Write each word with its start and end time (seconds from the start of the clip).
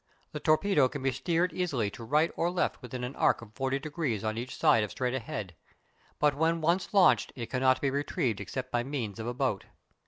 The 0.31 0.39
torpedo 0.39 0.87
can 0.89 1.03
be 1.03 1.11
steered 1.11 1.53
easily 1.53 1.91
to 1.91 2.03
right 2.03 2.31
or 2.35 2.49
left 2.49 2.81
within 2.81 3.03
an 3.03 3.15
arc 3.15 3.43
of 3.43 3.53
forty 3.53 3.77
degrees 3.77 4.23
on 4.23 4.35
each 4.35 4.55
side 4.55 4.83
of 4.83 4.89
straight 4.89 5.13
ahead; 5.13 5.55
but 6.17 6.33
when 6.33 6.59
once 6.59 6.91
launched 6.91 7.31
it 7.35 7.51
cannot 7.51 7.81
be 7.81 7.91
retrieved 7.91 8.41
except 8.41 8.71
by 8.71 8.81
means 8.81 9.19
of 9.19 9.27
a 9.27 9.33
boat. 9.35 9.65